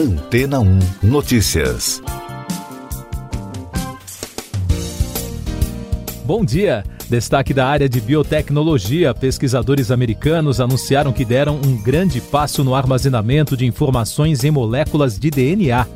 [0.00, 2.02] Antena 1 Notícias.
[6.24, 6.82] Bom dia.
[7.10, 13.54] Destaque da área de biotecnologia: pesquisadores americanos anunciaram que deram um grande passo no armazenamento
[13.54, 15.86] de informações em moléculas de DNA.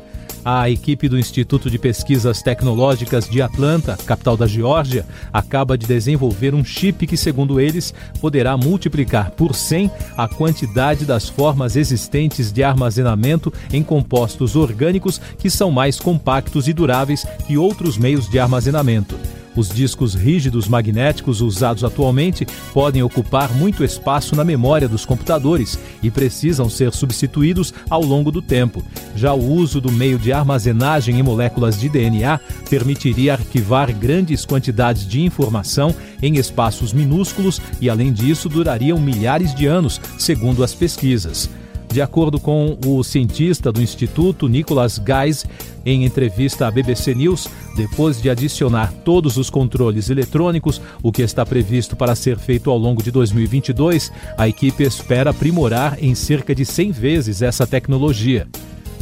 [0.47, 5.03] A equipe do Instituto de Pesquisas Tecnológicas de Atlanta, capital da Geórgia,
[5.33, 11.27] acaba de desenvolver um chip que, segundo eles, poderá multiplicar por 100 a quantidade das
[11.27, 17.97] formas existentes de armazenamento em compostos orgânicos que são mais compactos e duráveis que outros
[17.97, 19.17] meios de armazenamento.
[19.55, 26.11] Os discos rígidos magnéticos usados atualmente podem ocupar muito espaço na memória dos computadores e
[26.11, 28.83] precisam ser substituídos ao longo do tempo.
[29.15, 35.07] Já o uso do meio de armazenagem em moléculas de DNA permitiria arquivar grandes quantidades
[35.07, 41.49] de informação em espaços minúsculos e, além disso, durariam milhares de anos, segundo as pesquisas.
[41.89, 45.45] De acordo com o cientista do Instituto, Nicholas Geis,
[45.85, 51.45] em entrevista à BBC News, depois de adicionar todos os controles eletrônicos, o que está
[51.45, 56.65] previsto para ser feito ao longo de 2022, a equipe espera aprimorar em cerca de
[56.65, 58.47] 100 vezes essa tecnologia.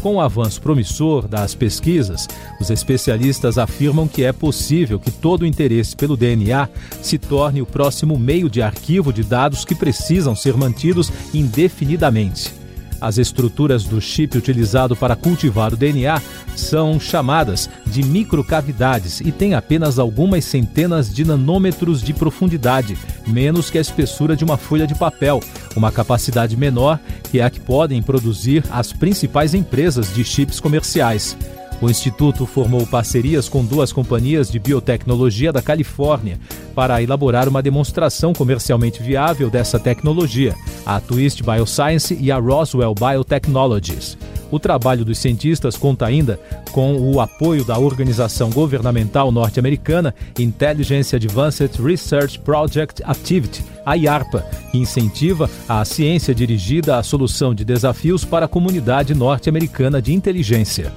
[0.03, 2.27] Com o avanço promissor das pesquisas,
[2.59, 6.67] os especialistas afirmam que é possível que todo o interesse pelo DNA
[7.01, 12.62] se torne o próximo meio de arquivo de dados que precisam ser mantidos indefinidamente.
[13.03, 16.21] As estruturas do chip utilizado para cultivar o DNA
[16.55, 23.77] são chamadas de microcavidades e têm apenas algumas centenas de nanômetros de profundidade, menos que
[23.77, 25.41] a espessura de uma folha de papel,
[25.75, 26.97] uma capacidade menor
[27.29, 31.35] que é a que podem produzir as principais empresas de chips comerciais.
[31.83, 36.39] O Instituto formou parcerias com duas companhias de biotecnologia da Califórnia
[36.73, 44.17] para elaborar uma demonstração comercialmente viável dessa tecnologia, a Twist Bioscience e a Roswell Biotechnologies.
[44.49, 46.39] O trabalho dos cientistas conta ainda
[46.71, 54.77] com o apoio da organização governamental norte-americana Intelligence Advanced Research Project Activity, a IARPA, que
[54.77, 60.93] incentiva a ciência dirigida à solução de desafios para a comunidade norte-americana de inteligência.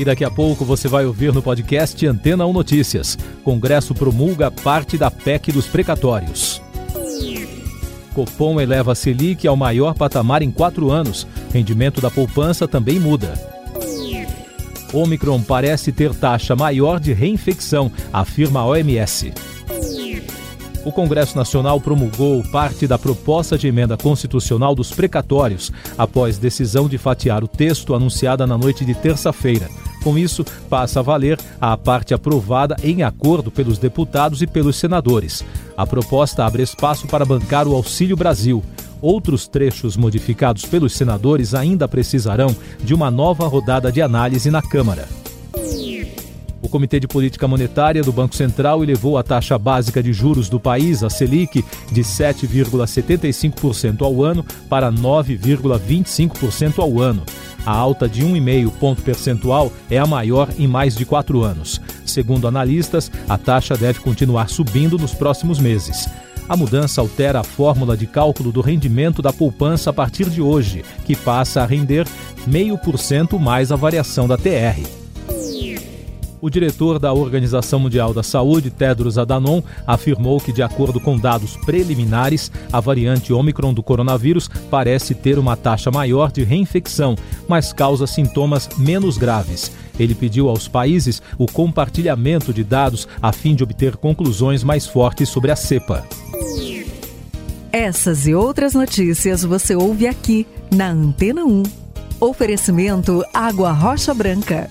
[0.00, 3.18] E daqui a pouco você vai ouvir no podcast Antena 1 Notícias.
[3.44, 6.62] Congresso promulga parte da PEC dos precatórios.
[8.14, 11.26] Copom eleva a Selic ao maior patamar em quatro anos.
[11.52, 13.34] Rendimento da poupança também muda.
[14.90, 19.34] Omicron parece ter taxa maior de reinfecção, afirma a OMS.
[20.82, 26.96] O Congresso Nacional promulgou parte da proposta de emenda constitucional dos precatórios, após decisão de
[26.96, 29.68] fatiar o texto anunciada na noite de terça-feira.
[30.02, 35.44] Com isso, passa a valer a parte aprovada em acordo pelos deputados e pelos senadores.
[35.76, 38.62] A proposta abre espaço para bancar o Auxílio Brasil.
[39.02, 45.19] Outros trechos modificados pelos senadores ainda precisarão de uma nova rodada de análise na Câmara.
[46.70, 51.02] Comitê de Política Monetária do Banco Central elevou a taxa básica de juros do país,
[51.02, 57.22] a Selic, de 7,75% ao ano para 9,25% ao ano.
[57.66, 61.80] A alta de 1,5 ponto percentual é a maior em mais de quatro anos.
[62.06, 66.08] Segundo analistas, a taxa deve continuar subindo nos próximos meses.
[66.48, 70.84] A mudança altera a fórmula de cálculo do rendimento da poupança a partir de hoje,
[71.04, 72.06] que passa a render
[72.48, 74.99] 0,5% mais a variação da TR.
[76.42, 81.56] O diretor da Organização Mundial da Saúde, Tedros Adhanom, afirmou que, de acordo com dados
[81.58, 87.14] preliminares, a variante Omicron do coronavírus parece ter uma taxa maior de reinfecção,
[87.46, 89.70] mas causa sintomas menos graves.
[89.98, 95.28] Ele pediu aos países o compartilhamento de dados a fim de obter conclusões mais fortes
[95.28, 96.06] sobre a cepa.
[97.70, 101.62] Essas e outras notícias você ouve aqui na Antena 1.
[102.18, 104.68] Oferecimento Água Rocha Branca.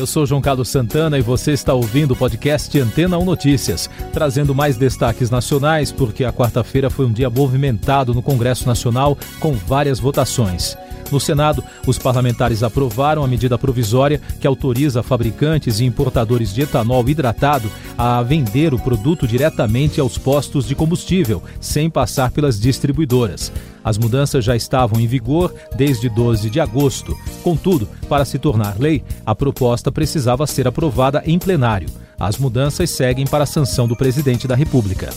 [0.00, 4.54] Eu sou João Carlos Santana e você está ouvindo o podcast Antena 1 Notícias, trazendo
[4.54, 10.00] mais destaques nacionais, porque a quarta-feira foi um dia movimentado no Congresso Nacional com várias
[10.00, 10.74] votações.
[11.10, 17.08] No Senado, os parlamentares aprovaram a medida provisória que autoriza fabricantes e importadores de etanol
[17.08, 23.52] hidratado a vender o produto diretamente aos postos de combustível, sem passar pelas distribuidoras.
[23.82, 27.16] As mudanças já estavam em vigor desde 12 de agosto.
[27.42, 31.88] Contudo, para se tornar lei, a proposta precisava ser aprovada em plenário.
[32.18, 35.10] As mudanças seguem para a sanção do presidente da República.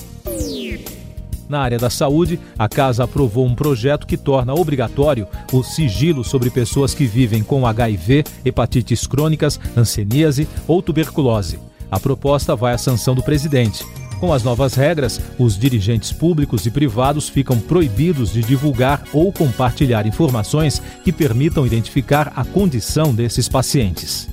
[1.47, 6.49] Na área da saúde, a Casa aprovou um projeto que torna obrigatório o sigilo sobre
[6.49, 11.59] pessoas que vivem com HIV, hepatites crônicas, hanseníase ou tuberculose.
[11.91, 13.85] A proposta vai à sanção do presidente.
[14.19, 20.07] Com as novas regras, os dirigentes públicos e privados ficam proibidos de divulgar ou compartilhar
[20.07, 24.29] informações que permitam identificar a condição desses pacientes.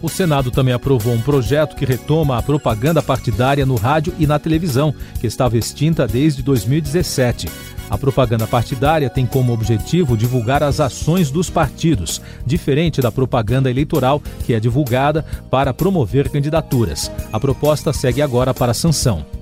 [0.00, 4.38] O Senado também aprovou um projeto que retoma a propaganda partidária no rádio e na
[4.38, 7.48] televisão, que estava extinta desde 2017.
[7.90, 14.22] A propaganda partidária tem como objetivo divulgar as ações dos partidos, diferente da propaganda eleitoral,
[14.44, 17.10] que é divulgada para promover candidaturas.
[17.32, 19.37] A proposta segue agora para sanção.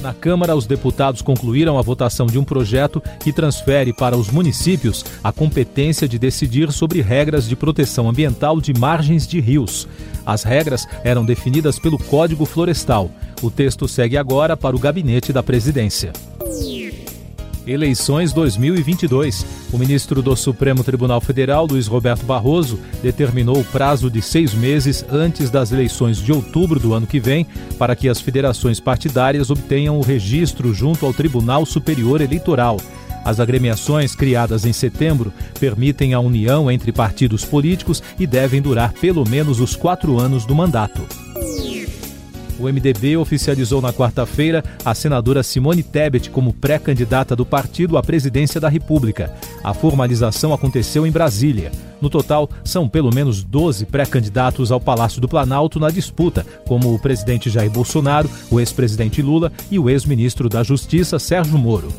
[0.00, 5.04] Na Câmara, os deputados concluíram a votação de um projeto que transfere para os municípios
[5.22, 9.88] a competência de decidir sobre regras de proteção ambiental de margens de rios.
[10.24, 13.10] As regras eram definidas pelo Código Florestal.
[13.42, 16.12] O texto segue agora para o gabinete da presidência.
[17.66, 19.44] Eleições 2022.
[19.70, 25.04] O ministro do Supremo Tribunal Federal, Luiz Roberto Barroso, determinou o prazo de seis meses
[25.10, 27.46] antes das eleições de outubro do ano que vem
[27.78, 32.78] para que as federações partidárias obtenham o registro junto ao Tribunal Superior Eleitoral.
[33.24, 39.28] As agremiações criadas em setembro permitem a união entre partidos políticos e devem durar pelo
[39.28, 41.27] menos os quatro anos do mandato.
[42.58, 48.60] O MDB oficializou na quarta-feira a senadora Simone Tebet como pré-candidata do partido à presidência
[48.60, 49.32] da República.
[49.62, 51.70] A formalização aconteceu em Brasília.
[52.00, 56.98] No total, são pelo menos 12 pré-candidatos ao Palácio do Planalto na disputa, como o
[56.98, 61.92] presidente Jair Bolsonaro, o ex-presidente Lula e o ex-ministro da Justiça Sérgio Moro.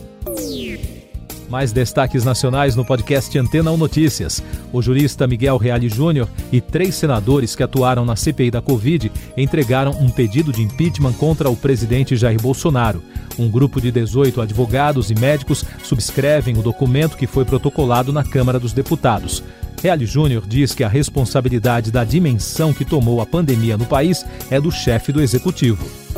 [1.50, 4.44] Mais destaques nacionais no podcast Antena 1 Notícias.
[4.72, 9.92] O jurista Miguel Reale Júnior e três senadores que atuaram na CPI da Covid entregaram
[10.00, 13.01] um pedido de impeachment contra o presidente Jair Bolsonaro.
[13.38, 18.60] Um grupo de 18 advogados e médicos subscrevem o documento que foi protocolado na Câmara
[18.60, 19.44] dos Deputados.
[19.81, 24.60] Reale Júnior diz que a responsabilidade da dimensão que tomou a pandemia no país é
[24.60, 26.09] do chefe do executivo.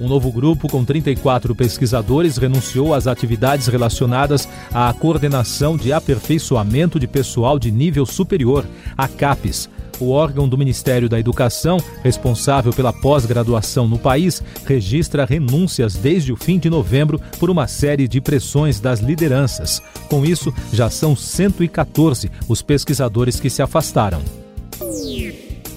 [0.00, 7.06] Um novo grupo com 34 pesquisadores renunciou às atividades relacionadas à coordenação de aperfeiçoamento de
[7.08, 8.64] pessoal de nível superior,
[8.96, 9.68] a CAPES.
[10.00, 16.36] O órgão do Ministério da Educação, responsável pela pós-graduação no país, registra renúncias desde o
[16.36, 19.82] fim de novembro por uma série de pressões das lideranças.
[20.08, 24.22] Com isso, já são 114 os pesquisadores que se afastaram.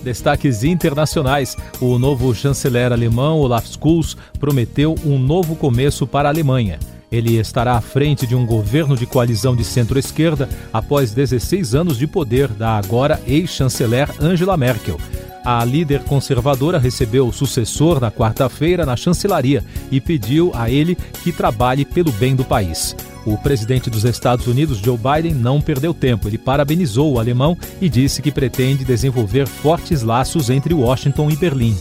[0.03, 1.55] Destaques internacionais.
[1.79, 6.79] O novo chanceler alemão Olaf Scholz prometeu um novo começo para a Alemanha.
[7.11, 12.07] Ele estará à frente de um governo de coalizão de centro-esquerda após 16 anos de
[12.07, 14.97] poder da agora ex-chanceler Angela Merkel.
[15.43, 21.31] A líder conservadora recebeu o sucessor na quarta-feira na chancelaria e pediu a ele que
[21.31, 22.95] trabalhe pelo bem do país.
[23.25, 26.27] O presidente dos Estados Unidos, Joe Biden, não perdeu tempo.
[26.27, 31.75] Ele parabenizou o alemão e disse que pretende desenvolver fortes laços entre Washington e Berlim.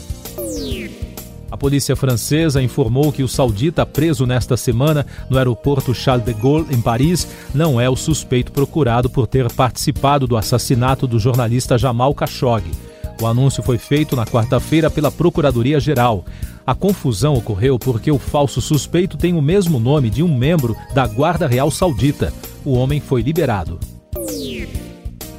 [1.51, 6.67] A polícia francesa informou que o saudita preso nesta semana no aeroporto Charles de Gaulle,
[6.71, 12.15] em Paris, não é o suspeito procurado por ter participado do assassinato do jornalista Jamal
[12.15, 12.89] Khashoggi.
[13.20, 16.25] O anúncio foi feito na quarta-feira pela Procuradoria-Geral.
[16.67, 21.06] A confusão ocorreu porque o falso suspeito tem o mesmo nome de um membro da
[21.06, 22.32] Guarda Real Saudita.
[22.64, 23.78] O homem foi liberado.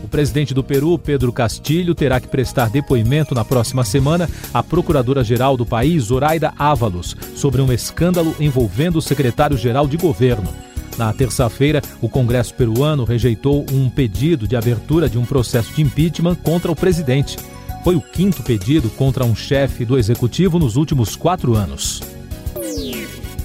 [0.04, 5.57] O presidente do Peru, Pedro Castilho, terá que prestar depoimento na próxima semana à procuradora-geral
[5.57, 10.54] do país, Zoraida Ávalos, sobre um escândalo envolvendo o secretário-geral de governo.
[10.98, 16.36] Na terça-feira, o Congresso peruano rejeitou um pedido de abertura de um processo de impeachment
[16.36, 17.38] contra o presidente
[17.84, 22.02] foi o quinto pedido contra um chefe do executivo nos últimos quatro anos.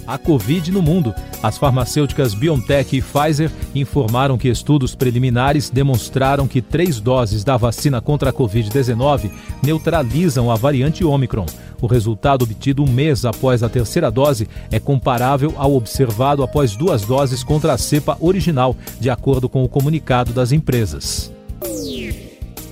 [0.06, 1.12] A Covid no mundo.
[1.42, 8.00] As farmacêuticas BioNTech e Pfizer informaram que estudos preliminares demonstraram que três doses da vacina
[8.00, 9.30] contra a Covid-19
[9.62, 11.46] neutralizam a variante Omicron.
[11.80, 17.02] O resultado obtido um mês após a terceira dose é comparável ao observado após duas
[17.02, 21.32] doses contra a cepa original, de acordo com o comunicado das empresas.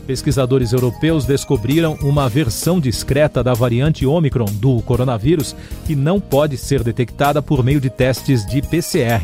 [0.07, 5.57] Pesquisadores europeus descobriram uma versão discreta da variante Omicron do coronavírus
[5.87, 9.23] que não pode ser detectada por meio de testes de PCR.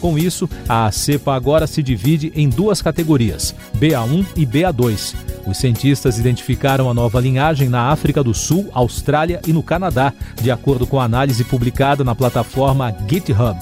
[0.00, 5.14] Com isso, a cepa agora se divide em duas categorias, BA1 e BA2.
[5.46, 10.50] Os cientistas identificaram a nova linhagem na África do Sul, Austrália e no Canadá, de
[10.50, 13.58] acordo com a análise publicada na plataforma GitHub.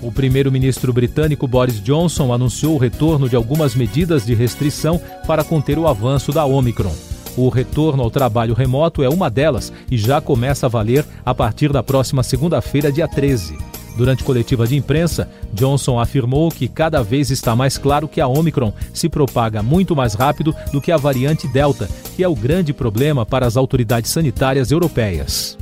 [0.00, 5.78] O primeiro-ministro britânico Boris Johnson anunciou o retorno de algumas medidas de restrição para conter
[5.78, 6.94] o avanço da Omicron.
[7.36, 11.72] O retorno ao trabalho remoto é uma delas e já começa a valer a partir
[11.72, 13.56] da próxima segunda-feira, dia 13.
[13.96, 18.72] Durante coletiva de imprensa, Johnson afirmou que cada vez está mais claro que a Omicron
[18.94, 23.26] se propaga muito mais rápido do que a variante Delta, que é o grande problema
[23.26, 25.58] para as autoridades sanitárias europeias.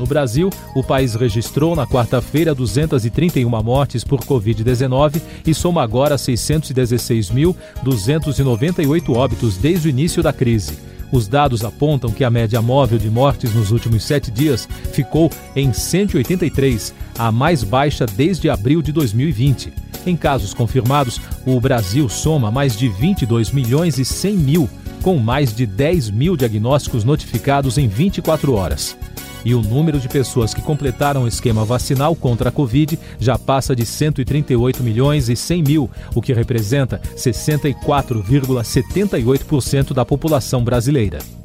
[0.00, 9.14] No Brasil, o país registrou na quarta-feira 231 mortes por Covid-19 e soma agora 616.298
[9.14, 10.78] óbitos desde o início da crise.
[11.12, 15.70] Os dados apontam que a média móvel de mortes nos últimos sete dias ficou em
[15.70, 19.70] 183, a mais baixa desde abril de 2020.
[20.06, 24.66] Em casos confirmados, o Brasil soma mais de 22 milhões e 100 mil,
[25.02, 28.96] com mais de 10 mil diagnósticos notificados em 24 horas.
[29.44, 33.74] E o número de pessoas que completaram o esquema vacinal contra a Covid já passa
[33.74, 41.39] de 138 milhões e 100 mil, o que representa 64,78% da população brasileira.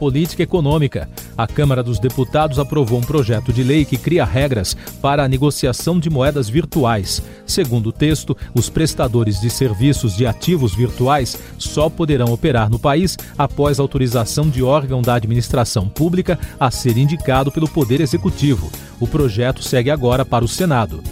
[0.00, 1.10] Política Econômica.
[1.36, 6.00] A Câmara dos Deputados aprovou um projeto de lei que cria regras para a negociação
[6.00, 7.22] de moedas virtuais.
[7.44, 13.18] Segundo o texto, os prestadores de serviços de ativos virtuais só poderão operar no país
[13.36, 18.72] após autorização de órgão da administração pública a ser indicado pelo Poder Executivo.
[18.98, 21.02] O projeto segue agora para o Senado.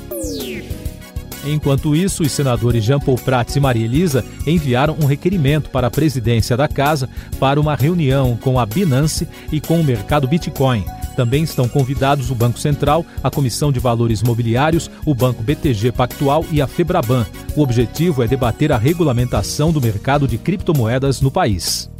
[1.50, 5.90] Enquanto isso, os senadores Jean Paul Prats e Maria Elisa enviaram um requerimento para a
[5.90, 7.08] presidência da Casa
[7.40, 10.84] para uma reunião com a Binance e com o mercado Bitcoin.
[11.16, 16.44] Também estão convidados o Banco Central, a Comissão de Valores Mobiliários, o Banco BTG Pactual
[16.52, 17.26] e a Febraban.
[17.56, 21.90] O objetivo é debater a regulamentação do mercado de criptomoedas no país.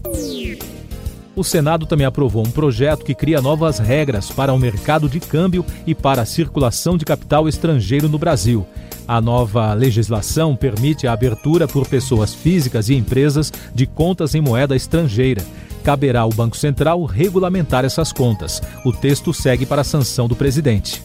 [1.35, 5.65] O Senado também aprovou um projeto que cria novas regras para o mercado de câmbio
[5.87, 8.67] e para a circulação de capital estrangeiro no Brasil.
[9.09, 14.77] A nova legislação permite a abertura por pessoas físicas e empresas de contas em moeda
[14.77, 15.43] estrangeira.
[15.83, 18.61] Caberá ao Banco Central regulamentar essas contas.
[18.85, 21.03] O texto segue para a sanção do presidente.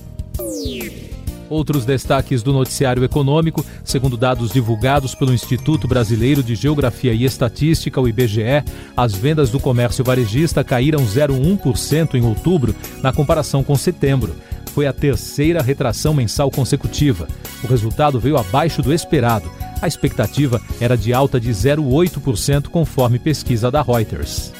[1.49, 8.01] Outros destaques do noticiário econômico, segundo dados divulgados pelo Instituto Brasileiro de Geografia e Estatística,
[8.01, 8.65] o IBGE,
[8.97, 14.35] as vendas do comércio varejista caíram 0,1% em outubro na comparação com setembro
[14.73, 17.27] foi a terceira retração mensal consecutiva.
[17.63, 19.49] O resultado veio abaixo do esperado.
[19.81, 24.51] A expectativa era de alta de 0,8%, conforme pesquisa da Reuters.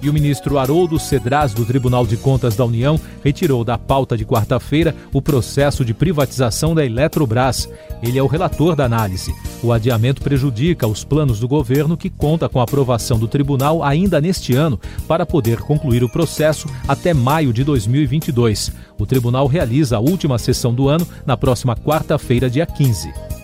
[0.00, 4.24] E o ministro Haroldo Cedras, do Tribunal de Contas da União, retirou da pauta de
[4.24, 7.68] quarta-feira o processo de privatização da Eletrobras.
[8.02, 9.34] Ele é o relator da análise.
[9.62, 14.20] O adiamento prejudica os planos do governo, que conta com a aprovação do tribunal ainda
[14.20, 14.78] neste ano
[15.08, 18.72] para poder concluir o processo até maio de 2022.
[18.98, 23.37] O tribunal realiza a última sessão do ano na próxima quarta-feira, dia 15.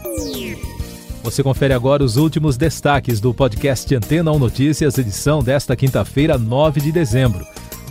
[1.24, 6.82] Você confere agora os últimos destaques do podcast Antena 1 Notícias, edição desta quinta-feira, 9
[6.82, 7.46] de dezembro.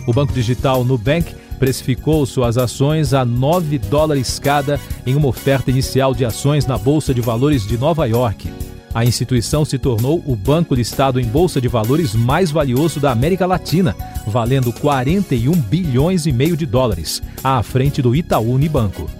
[0.06, 6.14] O banco digital Nubank precificou suas ações a 9 dólares cada em uma oferta inicial
[6.14, 8.48] de ações na Bolsa de Valores de Nova York.
[8.94, 13.46] A instituição se tornou o banco listado em bolsa de valores mais valioso da América
[13.46, 13.96] Latina,
[14.28, 19.10] valendo 41 bilhões e meio de dólares, à frente do Itaú Unibanco.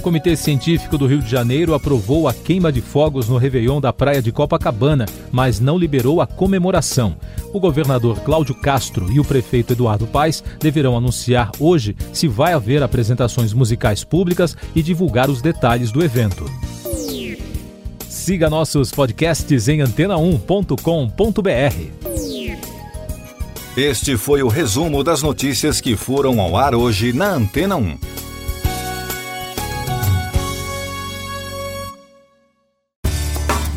[0.00, 3.92] O Comitê Científico do Rio de Janeiro aprovou a queima de fogos no Réveillon da
[3.92, 7.14] praia de Copacabana, mas não liberou a comemoração.
[7.52, 12.82] O governador Cláudio Castro e o prefeito Eduardo Paes deverão anunciar hoje se vai haver
[12.82, 16.46] apresentações musicais públicas e divulgar os detalhes do evento.
[18.08, 22.00] Siga nossos podcasts em antena1.com.br.
[23.76, 28.09] Este foi o resumo das notícias que foram ao ar hoje na Antena 1.